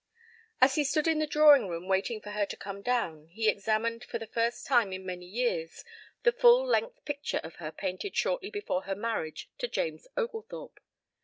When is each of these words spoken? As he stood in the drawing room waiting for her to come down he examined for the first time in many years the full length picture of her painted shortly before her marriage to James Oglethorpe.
As 0.61 0.73
he 0.73 0.83
stood 0.83 1.07
in 1.07 1.19
the 1.19 1.27
drawing 1.27 1.67
room 1.67 1.87
waiting 1.87 2.21
for 2.21 2.31
her 2.31 2.47
to 2.47 2.57
come 2.57 2.81
down 2.81 3.27
he 3.27 3.47
examined 3.47 4.03
for 4.03 4.17
the 4.17 4.25
first 4.25 4.65
time 4.65 4.91
in 4.93 5.05
many 5.05 5.27
years 5.27 5.85
the 6.23 6.31
full 6.31 6.65
length 6.65 7.05
picture 7.05 7.39
of 7.43 7.57
her 7.57 7.71
painted 7.71 8.15
shortly 8.15 8.49
before 8.49 8.85
her 8.85 8.95
marriage 8.95 9.51
to 9.59 9.67
James 9.67 10.07
Oglethorpe. 10.17 10.79